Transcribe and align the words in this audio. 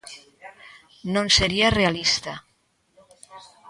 Non 1.13 1.27
sería 1.37 1.73
realista. 1.79 2.33